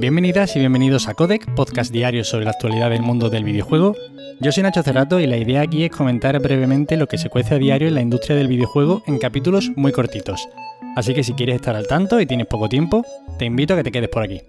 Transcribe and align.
Bienvenidas 0.00 0.56
y 0.56 0.60
bienvenidos 0.60 1.08
a 1.08 1.14
Codec, 1.14 1.54
podcast 1.54 1.92
diario 1.92 2.24
sobre 2.24 2.46
la 2.46 2.52
actualidad 2.52 2.88
del 2.88 3.02
mundo 3.02 3.28
del 3.28 3.44
videojuego. 3.44 3.94
Yo 4.40 4.50
soy 4.50 4.62
Nacho 4.62 4.82
Cerrato 4.82 5.20
y 5.20 5.26
la 5.26 5.36
idea 5.36 5.60
aquí 5.60 5.84
es 5.84 5.90
comentar 5.90 6.40
brevemente 6.40 6.96
lo 6.96 7.06
que 7.06 7.18
se 7.18 7.28
cuece 7.28 7.56
a 7.56 7.58
diario 7.58 7.86
en 7.86 7.96
la 7.96 8.00
industria 8.00 8.34
del 8.34 8.48
videojuego 8.48 9.02
en 9.06 9.18
capítulos 9.18 9.70
muy 9.76 9.92
cortitos. 9.92 10.48
Así 10.96 11.12
que 11.12 11.22
si 11.22 11.34
quieres 11.34 11.56
estar 11.56 11.76
al 11.76 11.86
tanto 11.86 12.18
y 12.18 12.24
tienes 12.24 12.46
poco 12.46 12.70
tiempo, 12.70 13.04
te 13.38 13.44
invito 13.44 13.74
a 13.74 13.76
que 13.76 13.82
te 13.82 13.92
quedes 13.92 14.08
por 14.08 14.22
aquí. 14.22 14.40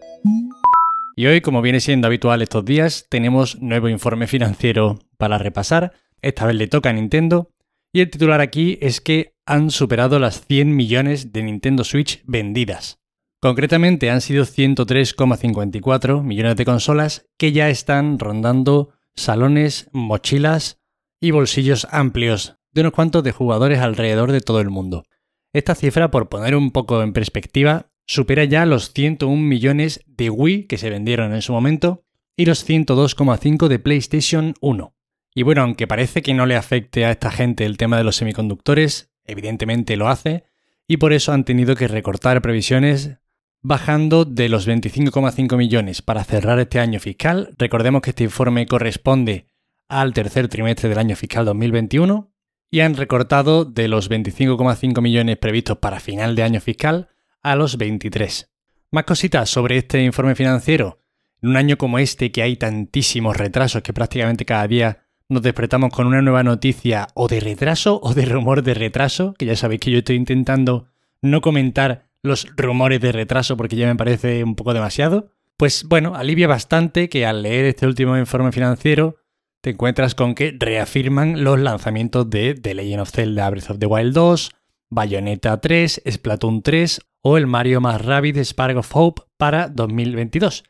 Y 1.18 1.26
hoy, 1.26 1.42
como 1.42 1.62
viene 1.62 1.82
siendo 1.82 2.08
habitual 2.08 2.42
estos 2.42 2.64
días, 2.64 3.08
tenemos 3.10 3.62
nuevo 3.62 3.90
informe 3.90 4.28
financiero 4.28 5.00
para 5.18 5.38
repasar. 5.38 5.92
Esta 6.22 6.46
vez 6.46 6.56
le 6.56 6.68
toca 6.68 6.92
a 6.92 6.94
Nintendo. 6.94 7.50
Y 7.92 8.00
el 8.00 8.10
titular 8.10 8.40
aquí 8.40 8.80
es 8.82 9.02
que 9.02 9.34
han 9.46 9.70
superado 9.70 10.18
las 10.18 10.46
100 10.48 10.74
millones 10.74 11.34
de 11.34 11.44
Nintendo 11.44 11.84
Switch 11.84 12.24
vendidas. 12.26 13.01
Concretamente 13.42 14.12
han 14.12 14.22
sido 14.22 14.46
103,54 14.46 16.22
millones 16.22 16.56
de 16.56 16.66
consolas 16.66 17.26
que 17.40 17.52
ya 17.52 17.70
están 17.70 18.20
rondando 18.20 18.92
salones, 19.16 19.90
mochilas 19.94 20.80
y 21.20 21.32
bolsillos 21.32 21.88
amplios 21.90 22.58
de 22.72 22.82
unos 22.82 22.94
cuantos 22.94 23.24
de 23.24 23.32
jugadores 23.32 23.80
alrededor 23.80 24.32
de 24.32 24.42
todo 24.42 24.62
el 24.62 24.70
mundo. 24.70 25.06
Esta 25.54 25.74
cifra, 25.74 26.12
por 26.12 26.30
poner 26.30 26.56
un 26.56 26.70
poco 26.70 27.02
en 27.02 27.14
perspectiva, 27.14 27.90
supera 28.06 28.44
ya 28.44 28.68
los 28.68 28.94
101 28.94 29.42
millones 29.42 30.04
de 30.06 30.30
Wii 30.30 30.68
que 30.68 30.78
se 30.78 30.92
vendieron 30.92 31.34
en 31.34 31.42
su 31.42 31.52
momento 31.52 32.04
y 32.38 32.46
los 32.46 32.68
102,5 32.70 33.68
de 33.68 33.80
PlayStation 33.80 34.54
1. 34.62 34.96
Y 35.34 35.42
bueno, 35.42 35.64
aunque 35.64 35.88
parece 35.88 36.22
que 36.22 36.36
no 36.36 36.46
le 36.46 36.56
afecte 36.56 37.06
a 37.06 37.12
esta 37.12 37.32
gente 37.32 37.66
el 37.66 37.78
tema 37.78 37.98
de 37.98 38.04
los 38.04 38.18
semiconductores, 38.18 39.12
evidentemente 39.26 39.98
lo 39.98 40.10
hace, 40.10 40.44
y 40.88 40.98
por 40.98 41.12
eso 41.12 41.32
han 41.32 41.44
tenido 41.44 41.76
que 41.76 41.88
recortar 41.88 42.42
previsiones 42.42 43.21
bajando 43.62 44.26
de 44.26 44.50
los 44.50 44.68
25,5 44.68 45.56
millones 45.56 46.02
para 46.02 46.24
cerrar 46.24 46.60
este 46.60 46.80
año 46.80 47.00
fiscal. 47.00 47.54
Recordemos 47.58 48.02
que 48.02 48.12
este 48.12 48.24
informe 48.24 48.66
corresponde 48.66 49.48
al 49.88 50.14
tercer 50.14 50.48
trimestre 50.48 50.90
del 50.90 50.98
año 50.98 51.16
fiscal 51.16 51.46
2021 51.46 52.32
y 52.72 52.80
han 52.80 52.96
recortado 52.96 53.66
de 53.66 53.88
los 53.88 54.10
25,5 54.10 55.02
millones 55.02 55.38
previstos 55.38 55.78
para 55.78 56.00
final 56.00 56.36
de 56.36 56.44
año 56.44 56.62
fiscal 56.62 57.10
a 57.44 57.56
los 57.56 57.78
23. 57.78 58.50
Más 58.92 59.04
cositas 59.04 59.50
sobre 59.50 59.78
este 59.78 60.04
informe 60.04 60.36
financiero. 60.36 61.00
En 61.42 61.50
un 61.50 61.58
año 61.58 61.78
como 61.78 62.00
este 62.00 62.32
que 62.32 62.44
hay 62.44 62.56
tantísimos 62.56 63.38
retrasos 63.38 63.82
que 63.82 63.94
prácticamente 63.94 64.46
cada 64.46 64.68
día 64.68 65.06
nos 65.28 65.42
despertamos 65.42 65.92
con 65.92 66.08
una 66.08 66.22
nueva 66.22 66.44
noticia 66.44 67.08
o 67.14 67.28
de 67.28 67.40
retraso 67.40 68.00
o 68.04 68.14
de 68.14 68.26
rumor 68.26 68.64
de 68.64 68.74
retraso, 68.74 69.34
que 69.38 69.46
ya 69.46 69.56
sabéis 69.56 69.82
que 69.82 69.92
yo 69.92 70.00
estoy 70.00 70.18
intentando 70.18 70.88
no 71.22 71.42
comentar 71.42 72.11
los 72.24 72.48
rumores 72.56 73.02
de 73.02 73.12
retraso 73.12 73.58
porque 73.58 73.76
ya 73.76 73.88
me 73.88 73.96
parece 73.96 74.44
un 74.44 74.56
poco 74.56 74.74
demasiado, 74.74 75.32
pues 75.58 75.86
bueno, 75.88 76.16
alivia 76.16 76.48
bastante 76.48 77.10
que 77.10 77.26
al 77.26 77.44
leer 77.44 77.66
este 77.66 77.86
último 77.86 78.18
informe 78.18 78.52
financiero 78.52 79.18
te 79.62 79.72
encuentras 79.72 80.16
con 80.16 80.34
que 80.34 80.56
reafirman 80.58 81.44
los 81.44 81.60
lanzamientos 81.60 82.30
de 82.30 82.56
The 82.56 82.74
Legend 82.74 83.02
of 83.02 83.12
Zelda 83.12 83.50
Breath 83.50 83.70
of 83.70 83.80
the 83.80 83.86
Wild 83.86 84.14
2, 84.14 84.52
Bayonetta 84.90 85.62
3, 85.62 86.02
Splatoon 86.10 86.64
3 86.64 87.02
o 87.22 87.38
el 87.38 87.48
Mario 87.48 87.80
más 87.80 88.04
Rabbids 88.04 88.50
Spark 88.50 88.78
of 88.78 88.90
Hope 88.92 89.22
para 89.38 89.70
2022. 89.70 90.64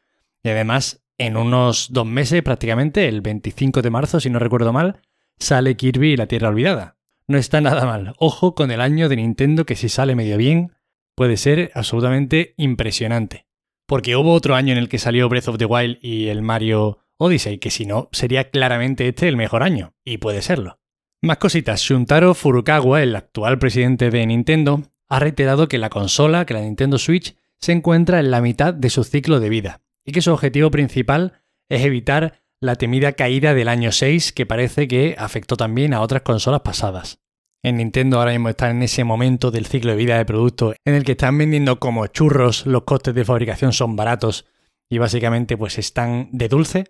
Y 0.43 0.49
además, 0.49 1.03
en 1.17 1.37
unos 1.37 1.93
dos 1.93 2.05
meses 2.05 2.41
prácticamente, 2.43 3.07
el 3.07 3.21
25 3.21 3.81
de 3.81 3.89
marzo, 3.89 4.19
si 4.19 4.29
no 4.29 4.39
recuerdo 4.39 4.73
mal, 4.73 4.99
sale 5.39 5.77
Kirby 5.77 6.13
y 6.13 6.17
la 6.17 6.27
Tierra 6.27 6.49
Olvidada. 6.49 6.97
No 7.27 7.37
está 7.37 7.61
nada 7.61 7.85
mal. 7.85 8.13
Ojo 8.19 8.55
con 8.55 8.71
el 8.71 8.81
año 8.81 9.07
de 9.07 9.15
Nintendo 9.15 9.65
que 9.65 9.77
si 9.77 9.87
sale 9.87 10.15
medio 10.15 10.37
bien, 10.37 10.73
puede 11.21 11.37
ser 11.37 11.69
absolutamente 11.75 12.55
impresionante. 12.57 13.45
Porque 13.85 14.15
hubo 14.15 14.33
otro 14.33 14.55
año 14.55 14.71
en 14.71 14.79
el 14.79 14.89
que 14.89 14.97
salió 14.97 15.29
Breath 15.29 15.49
of 15.49 15.59
the 15.59 15.65
Wild 15.65 15.99
y 16.01 16.29
el 16.29 16.41
Mario 16.41 16.97
Odyssey, 17.17 17.59
que 17.59 17.69
si 17.69 17.85
no, 17.85 18.09
sería 18.11 18.49
claramente 18.49 19.07
este 19.07 19.27
el 19.27 19.37
mejor 19.37 19.61
año, 19.61 19.93
y 20.03 20.17
puede 20.17 20.41
serlo. 20.41 20.79
Más 21.21 21.37
cositas, 21.37 21.83
Shuntaro 21.83 22.33
Furukawa, 22.33 23.03
el 23.03 23.15
actual 23.15 23.59
presidente 23.59 24.09
de 24.09 24.25
Nintendo, 24.25 24.81
ha 25.09 25.19
reiterado 25.19 25.67
que 25.67 25.77
la 25.77 25.91
consola, 25.91 26.47
que 26.47 26.55
la 26.55 26.61
Nintendo 26.61 26.97
Switch, 26.97 27.35
se 27.59 27.71
encuentra 27.71 28.19
en 28.19 28.31
la 28.31 28.41
mitad 28.41 28.73
de 28.73 28.89
su 28.89 29.03
ciclo 29.03 29.39
de 29.39 29.49
vida, 29.49 29.81
y 30.03 30.13
que 30.13 30.23
su 30.23 30.33
objetivo 30.33 30.71
principal 30.71 31.33
es 31.69 31.85
evitar 31.85 32.41
la 32.59 32.77
temida 32.77 33.11
caída 33.11 33.53
del 33.53 33.67
año 33.67 33.91
6 33.91 34.33
que 34.33 34.47
parece 34.47 34.87
que 34.87 35.13
afectó 35.19 35.55
también 35.55 35.93
a 35.93 36.01
otras 36.01 36.23
consolas 36.23 36.61
pasadas. 36.61 37.20
En 37.63 37.77
Nintendo 37.77 38.17
ahora 38.17 38.31
mismo 38.31 38.49
están 38.49 38.77
en 38.77 38.83
ese 38.83 39.03
momento 39.03 39.51
del 39.51 39.67
ciclo 39.67 39.91
de 39.91 39.97
vida 39.97 40.17
de 40.17 40.25
producto 40.25 40.73
en 40.83 40.95
el 40.95 41.03
que 41.03 41.11
están 41.11 41.37
vendiendo 41.37 41.79
como 41.79 42.07
churros, 42.07 42.65
los 42.65 42.83
costes 42.83 43.13
de 43.13 43.23
fabricación 43.23 43.71
son 43.71 43.95
baratos 43.95 44.47
y 44.89 44.97
básicamente 44.97 45.55
pues 45.55 45.77
están 45.77 46.29
de 46.31 46.49
dulce, 46.49 46.85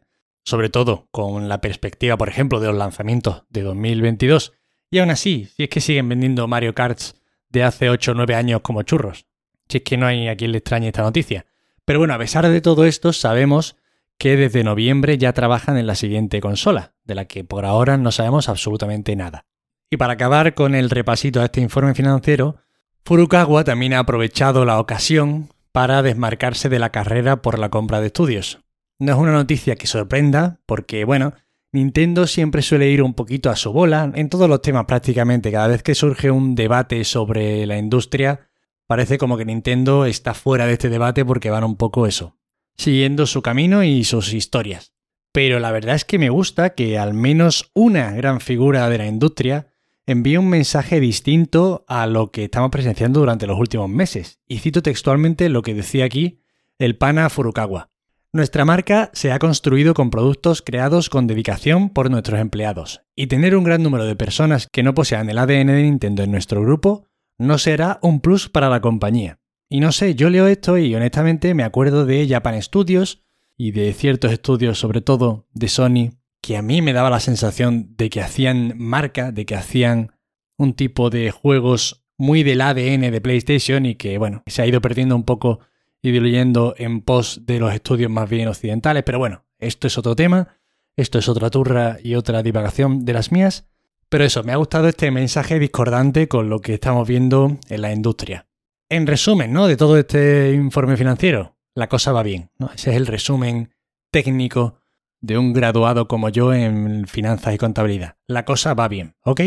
sobre 0.45 0.69
todo 0.69 1.09
con 1.11 1.49
la 1.49 1.59
perspectiva, 1.59 2.17
por 2.17 2.29
ejemplo, 2.29 2.61
de 2.61 2.67
los 2.67 2.77
lanzamientos 2.77 3.43
de 3.49 3.63
2022. 3.63 4.53
Y 4.89 4.99
aún 4.99 5.09
así, 5.09 5.49
si 5.55 5.63
es 5.63 5.69
que 5.69 5.81
siguen 5.81 6.07
vendiendo 6.07 6.47
Mario 6.47 6.73
Karts 6.73 7.21
de 7.49 7.63
hace 7.63 7.89
8 7.89 8.11
o 8.11 8.15
9 8.15 8.35
años 8.35 8.61
como 8.61 8.83
churros. 8.83 9.25
Si 9.67 9.77
es 9.79 9.83
que 9.83 9.97
no 9.97 10.05
hay 10.05 10.29
a 10.29 10.37
quien 10.37 10.53
le 10.53 10.59
extrañe 10.59 10.87
esta 10.87 11.01
noticia. 11.01 11.45
Pero 11.83 11.99
bueno, 11.99 12.13
a 12.13 12.17
pesar 12.17 12.47
de 12.47 12.61
todo 12.61 12.85
esto, 12.85 13.11
sabemos 13.11 13.75
que 14.17 14.37
desde 14.37 14.63
noviembre 14.63 15.17
ya 15.17 15.33
trabajan 15.33 15.77
en 15.77 15.87
la 15.87 15.95
siguiente 15.95 16.39
consola, 16.39 16.93
de 17.03 17.15
la 17.15 17.25
que 17.25 17.43
por 17.43 17.65
ahora 17.65 17.97
no 17.97 18.11
sabemos 18.11 18.47
absolutamente 18.47 19.15
nada. 19.15 19.45
Y 19.93 19.97
para 19.97 20.13
acabar 20.13 20.53
con 20.53 20.73
el 20.73 20.89
repasito 20.89 21.41
a 21.41 21.45
este 21.45 21.59
informe 21.59 21.93
financiero, 21.93 22.55
Furukawa 23.03 23.65
también 23.65 23.93
ha 23.93 23.99
aprovechado 23.99 24.63
la 24.63 24.79
ocasión 24.79 25.49
para 25.73 26.01
desmarcarse 26.01 26.69
de 26.69 26.79
la 26.79 26.91
carrera 26.91 27.41
por 27.41 27.59
la 27.59 27.69
compra 27.69 27.99
de 27.99 28.07
estudios. 28.07 28.59
No 28.99 29.11
es 29.11 29.17
una 29.19 29.33
noticia 29.33 29.75
que 29.75 29.87
sorprenda, 29.87 30.61
porque 30.65 31.03
bueno, 31.03 31.33
Nintendo 31.73 32.25
siempre 32.25 32.61
suele 32.61 32.89
ir 32.89 33.03
un 33.03 33.13
poquito 33.13 33.49
a 33.49 33.57
su 33.57 33.73
bola 33.73 34.09
en 34.15 34.29
todos 34.29 34.47
los 34.47 34.61
temas 34.61 34.85
prácticamente. 34.85 35.51
Cada 35.51 35.67
vez 35.67 35.83
que 35.83 35.93
surge 35.93 36.31
un 36.31 36.55
debate 36.55 37.03
sobre 37.03 37.65
la 37.65 37.77
industria, 37.77 38.47
parece 38.87 39.17
como 39.17 39.37
que 39.37 39.43
Nintendo 39.43 40.05
está 40.05 40.33
fuera 40.33 40.67
de 40.67 40.73
este 40.73 40.89
debate 40.89 41.25
porque 41.25 41.49
van 41.49 41.65
un 41.65 41.75
poco 41.75 42.07
eso, 42.07 42.37
siguiendo 42.77 43.25
su 43.25 43.41
camino 43.41 43.83
y 43.83 44.05
sus 44.05 44.33
historias. 44.33 44.93
Pero 45.33 45.59
la 45.59 45.71
verdad 45.71 45.95
es 45.95 46.05
que 46.05 46.17
me 46.17 46.29
gusta 46.29 46.75
que 46.75 46.97
al 46.97 47.13
menos 47.13 47.71
una 47.73 48.11
gran 48.11 48.39
figura 48.39 48.89
de 48.89 48.97
la 48.97 49.07
industria 49.07 49.70
envía 50.11 50.39
un 50.39 50.49
mensaje 50.49 50.99
distinto 50.99 51.85
a 51.87 52.07
lo 52.07 52.31
que 52.31 52.45
estamos 52.45 52.71
presenciando 52.71 53.19
durante 53.19 53.47
los 53.47 53.59
últimos 53.59 53.89
meses. 53.89 54.39
Y 54.47 54.59
cito 54.59 54.81
textualmente 54.81 55.49
lo 55.49 55.61
que 55.61 55.73
decía 55.73 56.05
aquí 56.05 56.41
el 56.79 56.97
pana 56.97 57.29
Furukawa. 57.29 57.89
Nuestra 58.33 58.63
marca 58.63 59.09
se 59.13 59.31
ha 59.31 59.39
construido 59.39 59.93
con 59.93 60.09
productos 60.09 60.61
creados 60.61 61.09
con 61.09 61.27
dedicación 61.27 61.89
por 61.89 62.09
nuestros 62.09 62.39
empleados, 62.39 63.01
y 63.13 63.27
tener 63.27 63.57
un 63.57 63.65
gran 63.65 63.83
número 63.83 64.05
de 64.05 64.15
personas 64.15 64.67
que 64.71 64.83
no 64.83 64.93
posean 64.93 65.29
el 65.29 65.37
ADN 65.37 65.67
de 65.67 65.83
Nintendo 65.83 66.23
en 66.23 66.31
nuestro 66.31 66.61
grupo 66.61 67.07
no 67.37 67.57
será 67.57 67.99
un 68.01 68.21
plus 68.21 68.47
para 68.47 68.69
la 68.69 68.79
compañía. 68.79 69.39
Y 69.67 69.79
no 69.79 69.91
sé, 69.91 70.15
yo 70.15 70.29
leo 70.29 70.47
esto 70.47 70.77
y 70.77 70.95
honestamente 70.95 71.53
me 71.53 71.63
acuerdo 71.63 72.05
de 72.05 72.27
Japan 72.27 72.61
Studios 72.61 73.23
y 73.57 73.71
de 73.71 73.91
ciertos 73.93 74.31
estudios, 74.31 74.79
sobre 74.79 75.01
todo 75.01 75.47
de 75.53 75.67
Sony, 75.67 76.11
que 76.41 76.57
a 76.57 76.61
mí 76.61 76.81
me 76.81 76.93
daba 76.93 77.09
la 77.09 77.19
sensación 77.19 77.95
de 77.97 78.09
que 78.09 78.21
hacían 78.21 78.73
marca, 78.77 79.31
de 79.31 79.45
que 79.45 79.55
hacían 79.55 80.13
un 80.57 80.73
tipo 80.73 81.09
de 81.09 81.31
juegos 81.31 82.03
muy 82.17 82.43
del 82.43 82.61
ADN 82.61 83.11
de 83.11 83.21
PlayStation 83.21 83.85
y 83.85 83.95
que, 83.95 84.17
bueno, 84.17 84.43
se 84.45 84.61
ha 84.61 84.67
ido 84.67 84.81
perdiendo 84.81 85.15
un 85.15 85.23
poco 85.23 85.59
y 86.01 86.11
diluyendo 86.11 86.73
en 86.77 87.01
pos 87.01 87.41
de 87.45 87.59
los 87.59 87.73
estudios 87.73 88.11
más 88.11 88.29
bien 88.29 88.47
occidentales. 88.47 89.03
Pero 89.03 89.19
bueno, 89.19 89.45
esto 89.59 89.87
es 89.87 89.97
otro 89.97 90.15
tema, 90.15 90.59
esto 90.95 91.19
es 91.19 91.29
otra 91.29 91.49
turra 91.49 91.97
y 92.03 92.15
otra 92.15 92.43
divagación 92.43 93.05
de 93.05 93.13
las 93.13 93.31
mías. 93.31 93.67
Pero 94.09 94.25
eso, 94.25 94.43
me 94.43 94.51
ha 94.51 94.57
gustado 94.57 94.87
este 94.87 95.09
mensaje 95.09 95.57
discordante 95.57 96.27
con 96.27 96.49
lo 96.49 96.59
que 96.59 96.73
estamos 96.73 97.07
viendo 97.07 97.57
en 97.69 97.81
la 97.81 97.93
industria. 97.93 98.47
En 98.89 99.07
resumen, 99.07 99.53
¿no? 99.53 99.67
De 99.67 99.77
todo 99.77 99.97
este 99.97 100.51
informe 100.53 100.97
financiero, 100.97 101.55
la 101.75 101.87
cosa 101.87 102.11
va 102.11 102.23
bien, 102.23 102.49
¿no? 102.57 102.71
Ese 102.75 102.91
es 102.91 102.97
el 102.97 103.07
resumen 103.07 103.73
técnico 104.11 104.80
de 105.21 105.37
un 105.37 105.53
graduado 105.53 106.07
como 106.07 106.29
yo 106.29 106.53
en 106.53 107.07
finanzas 107.07 107.53
y 107.53 107.57
contabilidad. 107.57 108.17
La 108.27 108.43
cosa 108.45 108.73
va 108.73 108.87
bien, 108.87 109.15
¿ok? 109.23 109.41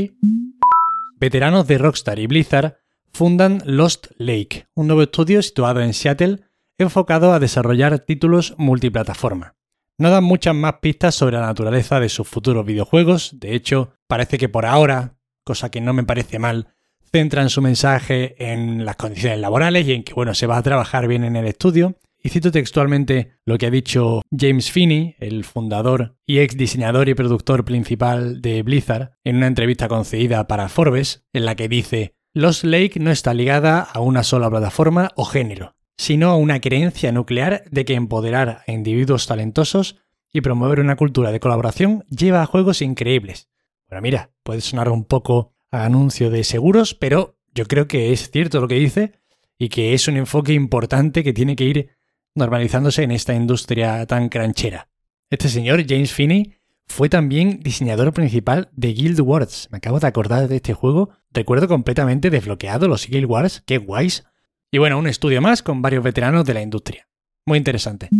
Veteranos 1.18 1.66
de 1.66 1.78
Rockstar 1.78 2.18
y 2.18 2.26
Blizzard 2.26 2.76
fundan 3.12 3.62
Lost 3.64 4.08
Lake, 4.16 4.66
un 4.74 4.86
nuevo 4.86 5.02
estudio 5.02 5.42
situado 5.42 5.80
en 5.80 5.94
Seattle 5.94 6.40
enfocado 6.78 7.32
a 7.32 7.38
desarrollar 7.38 8.00
títulos 8.00 8.54
multiplataforma. 8.58 9.54
No 9.96 10.10
dan 10.10 10.24
muchas 10.24 10.54
más 10.54 10.74
pistas 10.80 11.14
sobre 11.14 11.36
la 11.36 11.46
naturaleza 11.46 12.00
de 12.00 12.08
sus 12.08 12.26
futuros 12.26 12.66
videojuegos, 12.66 13.38
de 13.38 13.54
hecho, 13.54 13.92
parece 14.08 14.38
que 14.38 14.48
por 14.48 14.66
ahora, 14.66 15.16
cosa 15.44 15.70
que 15.70 15.80
no 15.80 15.92
me 15.92 16.02
parece 16.02 16.40
mal, 16.40 16.74
centran 17.12 17.48
su 17.48 17.62
mensaje 17.62 18.34
en 18.52 18.84
las 18.84 18.96
condiciones 18.96 19.38
laborales 19.38 19.86
y 19.86 19.92
en 19.92 20.02
que 20.02 20.14
bueno, 20.14 20.34
se 20.34 20.48
va 20.48 20.56
a 20.56 20.62
trabajar 20.62 21.06
bien 21.06 21.22
en 21.22 21.36
el 21.36 21.46
estudio, 21.46 21.96
y 22.24 22.30
cito 22.30 22.50
textualmente 22.50 23.36
lo 23.44 23.58
que 23.58 23.66
ha 23.66 23.70
dicho 23.70 24.22
James 24.36 24.72
Finney, 24.72 25.14
el 25.20 25.44
fundador 25.44 26.16
y 26.26 26.38
ex 26.38 26.56
diseñador 26.56 27.10
y 27.10 27.14
productor 27.14 27.66
principal 27.66 28.40
de 28.40 28.62
Blizzard, 28.62 29.12
en 29.24 29.36
una 29.36 29.46
entrevista 29.46 29.88
concedida 29.88 30.48
para 30.48 30.70
Forbes, 30.70 31.26
en 31.34 31.44
la 31.44 31.54
que 31.54 31.68
dice, 31.68 32.14
Lost 32.32 32.64
Lake 32.64 32.98
no 32.98 33.10
está 33.10 33.34
ligada 33.34 33.80
a 33.80 34.00
una 34.00 34.22
sola 34.22 34.48
plataforma 34.48 35.10
o 35.16 35.26
género. 35.26 35.76
sino 35.96 36.36
una 36.38 36.60
creencia 36.60 37.12
nuclear 37.12 37.62
de 37.70 37.84
que 37.84 37.94
empoderar 37.94 38.62
a 38.66 38.72
individuos 38.72 39.28
talentosos 39.28 40.00
y 40.32 40.40
promover 40.40 40.80
una 40.80 40.96
cultura 40.96 41.30
de 41.30 41.38
colaboración 41.38 42.04
lleva 42.10 42.42
a 42.42 42.46
juegos 42.46 42.82
increíbles. 42.82 43.48
Bueno, 43.88 44.02
mira, 44.02 44.32
puede 44.42 44.60
sonar 44.60 44.88
un 44.88 45.04
poco 45.04 45.54
a 45.70 45.84
anuncio 45.84 46.30
de 46.30 46.42
seguros, 46.42 46.94
pero 46.94 47.38
yo 47.54 47.66
creo 47.66 47.86
que 47.86 48.12
es 48.12 48.30
cierto 48.30 48.60
lo 48.60 48.66
que 48.66 48.74
dice 48.74 49.12
y 49.56 49.68
que 49.68 49.94
es 49.94 50.08
un 50.08 50.16
enfoque 50.16 50.52
importante 50.52 51.22
que 51.22 51.32
tiene 51.32 51.54
que 51.54 51.64
ir 51.64 51.93
normalizándose 52.34 53.02
en 53.02 53.10
esta 53.10 53.34
industria 53.34 54.06
tan 54.06 54.28
cranchera. 54.28 54.88
Este 55.30 55.48
señor, 55.48 55.84
James 55.88 56.12
Finney, 56.12 56.54
fue 56.86 57.08
también 57.08 57.60
diseñador 57.60 58.12
principal 58.12 58.68
de 58.72 58.92
Guild 58.92 59.20
Wars. 59.20 59.68
Me 59.70 59.78
acabo 59.78 60.00
de 60.00 60.06
acordar 60.06 60.48
de 60.48 60.56
este 60.56 60.74
juego. 60.74 61.10
Recuerdo 61.32 61.68
completamente 61.68 62.30
desbloqueado 62.30 62.88
los 62.88 63.06
Guild 63.06 63.26
Wars. 63.26 63.62
Qué 63.66 63.78
guays. 63.78 64.24
Y 64.70 64.78
bueno, 64.78 64.98
un 64.98 65.06
estudio 65.06 65.40
más 65.40 65.62
con 65.62 65.82
varios 65.82 66.04
veteranos 66.04 66.44
de 66.44 66.54
la 66.54 66.62
industria. 66.62 67.08
Muy 67.46 67.58
interesante. 67.58 68.10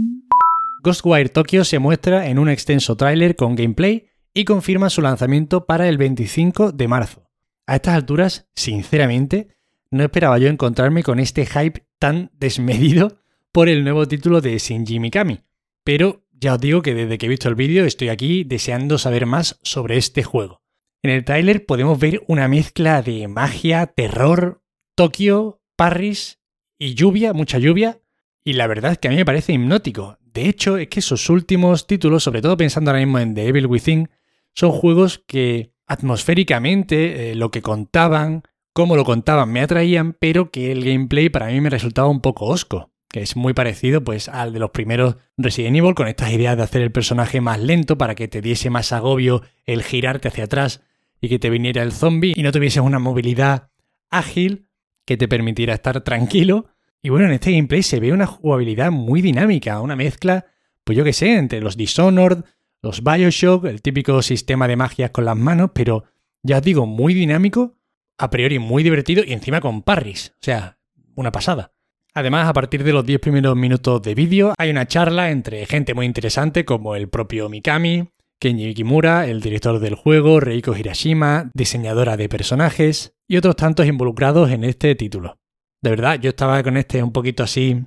Ghostwire 0.83 1.29
Tokyo 1.29 1.65
se 1.65 1.79
muestra 1.79 2.29
en 2.29 2.39
un 2.39 2.49
extenso 2.49 2.97
tráiler 2.97 3.37
con 3.37 3.55
gameplay 3.55 4.07
y 4.35 4.45
confirma 4.45 4.91
su 4.91 5.01
lanzamiento 5.01 5.67
para 5.67 5.89
el 5.89 5.97
25 5.97 6.73
de 6.73 6.89
marzo. 6.89 7.31
A 7.67 7.77
estas 7.77 7.95
alturas, 7.95 8.49
sinceramente, 8.55 9.57
no 9.91 10.03
esperaba 10.05 10.39
yo 10.39 10.49
encontrarme 10.49 11.03
con 11.03 11.21
este 11.21 11.47
hype 11.47 11.87
tan 11.99 12.31
desmedido 12.39 13.17
por 13.55 13.69
el 13.69 13.85
nuevo 13.85 14.09
título 14.09 14.41
de 14.41 14.59
Shinji 14.59 14.99
Mikami, 14.99 15.43
pero 15.85 16.27
ya 16.33 16.55
os 16.55 16.61
digo 16.61 16.83
que 16.83 16.93
desde 16.93 17.19
que 17.19 17.27
he 17.27 17.29
visto 17.29 17.49
el 17.49 17.55
vídeo 17.55 17.85
estoy 17.85 18.09
aquí 18.09 18.43
deseando 18.43 18.99
saber 18.99 19.27
más 19.27 19.61
sobre 19.63 19.97
este 19.97 20.25
juego. 20.25 20.61
En 21.05 21.13
el 21.13 21.25
tráiler 21.25 21.65
podemos 21.65 21.97
ver 22.01 22.25
una 22.27 22.49
mezcla 22.49 23.01
de 23.01 23.29
magia, 23.29 23.87
terror, 23.87 24.61
Tokio, 24.97 25.63
Paris 25.77 26.41
y 26.81 26.95
lluvia, 26.95 27.33
mucha 27.33 27.59
lluvia, 27.59 28.01
y 28.43 28.55
la 28.55 28.67
verdad 28.67 28.91
es 28.91 28.99
que 28.99 29.07
a 29.07 29.13
mí 29.13 29.19
me 29.19 29.25
parece 29.25 29.53
hipnótico. 29.53 30.19
De 30.21 30.49
hecho, 30.49 30.77
es 30.77 30.89
que 30.89 30.99
esos 30.99 31.31
últimos 31.31 31.87
títulos, 31.87 32.25
sobre 32.25 32.43
todo 32.43 32.57
pensando 32.57 32.91
ahora 32.91 33.05
mismo 33.05 33.21
en 33.21 33.37
The 33.37 33.47
Evil 33.47 33.69
Within, 33.69 34.11
son 34.53 34.73
juegos 34.73 35.23
que 35.29 35.73
atmosféricamente 35.87 37.31
eh, 37.31 37.35
lo 37.37 37.53
que 37.53 37.63
contaban, 37.63 38.43
cómo 38.73 38.97
lo 38.97 39.05
contaban, 39.05 39.53
me 39.53 39.61
atraían, 39.61 40.15
pero 40.15 40.51
que 40.51 40.73
el 40.73 40.85
gameplay 40.85 41.29
para 41.29 41.47
mí 41.47 41.61
me 41.61 41.71
resultaba 41.71 42.09
un 42.09 42.21
poco 42.21 42.47
osco, 42.47 42.91
que 43.15 43.23
es 43.23 43.37
muy 43.37 43.53
parecido 43.53 44.03
pues 44.03 44.29
al 44.29 44.53
de 44.53 44.59
los 44.59 44.71
primeros 44.71 45.15
Resident 45.37 45.77
Evil, 45.77 45.95
con 45.95 46.09
estas 46.09 46.33
ideas 46.33 46.57
de 46.57 46.65
hacer 46.65 46.83
el 46.83 46.91
personaje 46.91 47.41
más 47.41 47.61
lento 47.61 47.97
para 47.97 48.17
que 48.17 48.27
te 48.27 48.41
diese 48.41 48.71
más 48.71 48.93
agobio 48.93 49.43
el 49.67 49.85
girarte 49.85 50.27
hacia 50.27 50.47
atrás 50.47 50.83
y 51.21 51.29
que 51.29 51.39
te 51.39 51.49
viniera 51.49 51.85
el 51.85 51.93
zombie 51.93 52.33
y 52.35 52.43
no 52.43 52.51
tuvieses 52.51 52.83
una 52.83 52.99
movilidad 52.99 53.71
ágil 54.11 54.67
que 55.05 55.17
te 55.17 55.29
permitiera 55.29 55.75
estar 55.75 56.01
tranquilo 56.01 56.67
y 57.03 57.11
bueno, 57.11 57.27
en 57.27 57.35
este 57.35 57.53
gameplay 57.53 57.85
se 57.85 58.01
ve 58.01 58.13
una 58.13 58.27
jugabilidad 58.27 58.91
muy 58.91 59.23
dinámica, 59.23 59.81
una 59.81 59.95
mezcla, 59.95 60.47
pues 60.83 60.99
yo 60.99 61.05
qué 61.05 61.13
sé, 61.13 61.37
entre 61.37 61.61
los 61.61 61.77
Dishonored, 61.77 62.39
los 62.83 63.05
Bioshock, 63.05 63.67
el 63.67 63.81
típico 63.81 64.23
sistema 64.23 64.67
de 64.67 64.75
magias 64.75 65.13
con 65.13 65.25
las 65.25 65.37
manos, 65.37 65.71
pero 65.73 66.03
ya 66.43 66.57
os 66.57 66.65
digo, 66.65 66.85
muy 66.85 67.15
dinámico, 67.15 67.77
a 68.19 68.29
priori 68.31 68.59
muy 68.59 68.83
divertido 68.83 69.23
y 69.25 69.35
encima 69.35 69.61
con 69.61 69.83
parries, 69.83 70.31
o 70.31 70.45
sea, 70.45 70.81
una 71.15 71.31
pasada. 71.31 71.74
Además, 72.17 72.49
a 72.49 72.53
partir 72.53 72.85
de 72.85 72.93
los 72.93 73.05
10 73.05 73.21
primeros 73.21 73.57
minutos 73.57 74.01
de 74.03 74.15
vídeo 74.15 74.55
hay 74.57 74.71
una 74.71 74.87
charla 74.87 75.33
entre 75.33 75.67
gente 75.67 75.95
muy 75.95 76.07
interesante 76.07 76.65
como 76.65 76.95
el 76.95 77.09
propio 77.09 77.49
Mikami, 77.49 78.09
Kenji 78.41 78.73
Kimura, 78.75 79.27
el 79.27 79.41
director 79.41 79.81
del 79.81 79.97
juego, 79.97 80.39
Reiko 80.39 80.77
Hirashima, 80.77 81.51
diseñadora 81.55 82.17
de 82.17 82.29
personajes 82.29 83.15
y 83.27 83.37
otros 83.37 83.57
tantos 83.57 83.87
involucrados 83.87 84.51
en 84.51 84.63
este 84.63 84.95
título. 84.95 85.39
De 85.83 85.91
verdad, 85.91 86.21
yo 86.21 86.31
estaba 86.31 86.63
con 86.63 86.77
este 86.77 87.03
un 87.03 87.13
poquito 87.13 87.43
así 87.43 87.85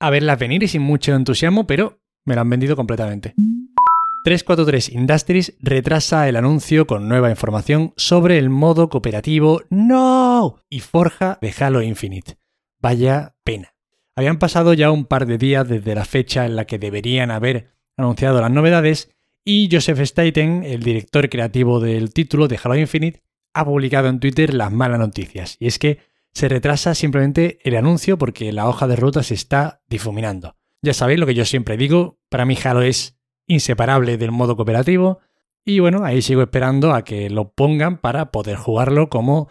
a 0.00 0.10
verlas 0.10 0.40
venir 0.40 0.64
y 0.64 0.68
sin 0.68 0.82
mucho 0.82 1.14
entusiasmo, 1.14 1.66
pero 1.66 2.00
me 2.24 2.34
lo 2.34 2.40
han 2.40 2.50
vendido 2.50 2.74
completamente. 2.74 3.34
343 4.24 4.88
Industries 4.90 5.56
retrasa 5.60 6.28
el 6.28 6.34
anuncio 6.34 6.86
con 6.88 7.08
nueva 7.08 7.30
información 7.30 7.92
sobre 7.96 8.38
el 8.38 8.50
modo 8.50 8.88
cooperativo 8.88 9.62
No 9.70 10.56
y 10.68 10.80
Forja 10.80 11.38
de 11.40 11.54
Halo 11.58 11.80
Infinite. 11.80 12.38
Vaya 12.80 13.34
pena. 13.44 13.74
Habían 14.14 14.38
pasado 14.38 14.74
ya 14.74 14.90
un 14.90 15.04
par 15.04 15.26
de 15.26 15.38
días 15.38 15.68
desde 15.68 15.94
la 15.94 16.04
fecha 16.04 16.44
en 16.46 16.56
la 16.56 16.64
que 16.64 16.78
deberían 16.78 17.30
haber 17.30 17.70
anunciado 17.96 18.40
las 18.40 18.50
novedades 18.50 19.10
y 19.44 19.68
Joseph 19.70 20.00
Staten, 20.00 20.64
el 20.64 20.82
director 20.82 21.28
creativo 21.28 21.80
del 21.80 22.12
título 22.12 22.48
de 22.48 22.58
Halo 22.62 22.76
Infinite, 22.76 23.22
ha 23.54 23.64
publicado 23.64 24.08
en 24.08 24.20
Twitter 24.20 24.52
las 24.54 24.70
malas 24.70 24.98
noticias. 24.98 25.56
Y 25.58 25.66
es 25.66 25.78
que 25.78 25.98
se 26.32 26.48
retrasa 26.48 26.94
simplemente 26.94 27.58
el 27.64 27.76
anuncio 27.76 28.18
porque 28.18 28.52
la 28.52 28.68
hoja 28.68 28.86
de 28.86 28.96
ruta 28.96 29.22
se 29.22 29.34
está 29.34 29.82
difuminando. 29.88 30.56
Ya 30.82 30.94
sabéis 30.94 31.18
lo 31.18 31.26
que 31.26 31.34
yo 31.34 31.44
siempre 31.44 31.76
digo, 31.76 32.18
para 32.28 32.44
mí 32.44 32.56
Halo 32.62 32.82
es 32.82 33.18
inseparable 33.46 34.18
del 34.18 34.30
modo 34.30 34.56
cooperativo 34.56 35.20
y 35.64 35.80
bueno, 35.80 36.04
ahí 36.04 36.22
sigo 36.22 36.42
esperando 36.42 36.92
a 36.94 37.02
que 37.02 37.30
lo 37.30 37.50
pongan 37.52 37.98
para 37.98 38.30
poder 38.30 38.56
jugarlo 38.56 39.08
como 39.08 39.48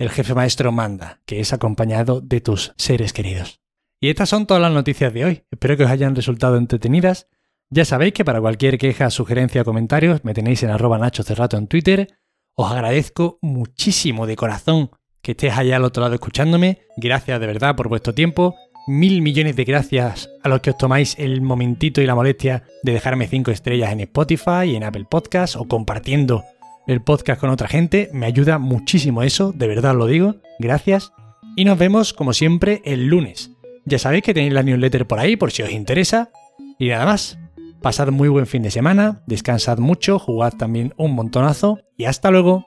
el 0.00 0.08
jefe 0.08 0.34
maestro 0.34 0.72
manda, 0.72 1.20
que 1.26 1.40
es 1.40 1.52
acompañado 1.52 2.22
de 2.22 2.40
tus 2.40 2.72
seres 2.78 3.12
queridos. 3.12 3.60
Y 4.00 4.08
estas 4.08 4.30
son 4.30 4.46
todas 4.46 4.62
las 4.62 4.72
noticias 4.72 5.12
de 5.12 5.26
hoy. 5.26 5.42
Espero 5.50 5.76
que 5.76 5.84
os 5.84 5.90
hayan 5.90 6.16
resultado 6.16 6.56
entretenidas. 6.56 7.28
Ya 7.68 7.84
sabéis 7.84 8.14
que 8.14 8.24
para 8.24 8.40
cualquier 8.40 8.78
queja, 8.78 9.10
sugerencia 9.10 9.60
o 9.60 9.64
comentarios 9.66 10.24
me 10.24 10.32
tenéis 10.32 10.62
en 10.62 10.70
arroba 10.70 10.96
Nacho 10.96 11.22
Cerrato 11.22 11.58
en 11.58 11.66
Twitter. 11.66 12.08
Os 12.54 12.72
agradezco 12.72 13.38
muchísimo 13.42 14.26
de 14.26 14.36
corazón 14.36 14.90
que 15.20 15.32
estés 15.32 15.52
allá 15.52 15.76
al 15.76 15.84
otro 15.84 16.02
lado 16.02 16.14
escuchándome. 16.14 16.78
Gracias 16.96 17.38
de 17.38 17.46
verdad 17.46 17.76
por 17.76 17.88
vuestro 17.88 18.14
tiempo. 18.14 18.54
Mil 18.86 19.20
millones 19.20 19.54
de 19.54 19.64
gracias 19.64 20.30
a 20.42 20.48
los 20.48 20.60
que 20.60 20.70
os 20.70 20.78
tomáis 20.78 21.14
el 21.18 21.42
momentito 21.42 22.00
y 22.00 22.06
la 22.06 22.14
molestia 22.14 22.64
de 22.82 22.94
dejarme 22.94 23.28
5 23.28 23.50
estrellas 23.50 23.92
en 23.92 24.00
Spotify 24.00 24.64
y 24.64 24.76
en 24.76 24.84
Apple 24.84 25.04
Podcasts 25.10 25.56
o 25.56 25.68
compartiendo 25.68 26.42
el 26.86 27.02
podcast 27.02 27.40
con 27.40 27.50
otra 27.50 27.68
gente. 27.68 28.10
Me 28.12 28.26
ayuda 28.26 28.58
muchísimo 28.58 29.22
eso, 29.22 29.52
de 29.52 29.66
verdad 29.66 29.94
lo 29.94 30.06
digo. 30.06 30.36
Gracias. 30.58 31.12
Y 31.56 31.64
nos 31.64 31.78
vemos 31.78 32.12
como 32.12 32.32
siempre 32.32 32.82
el 32.84 33.06
lunes. 33.06 33.52
Ya 33.84 33.98
sabéis 33.98 34.22
que 34.22 34.34
tenéis 34.34 34.52
la 34.52 34.62
newsletter 34.62 35.06
por 35.06 35.18
ahí 35.18 35.36
por 35.36 35.50
si 35.50 35.62
os 35.62 35.70
interesa. 35.70 36.30
Y 36.78 36.88
nada 36.88 37.06
más. 37.06 37.38
Pasad 37.82 38.08
muy 38.08 38.28
buen 38.28 38.46
fin 38.46 38.62
de 38.62 38.70
semana, 38.70 39.22
descansad 39.26 39.78
mucho, 39.78 40.18
jugad 40.18 40.52
también 40.52 40.92
un 40.98 41.14
montonazo 41.14 41.78
y 41.96 42.04
hasta 42.04 42.30
luego. 42.30 42.66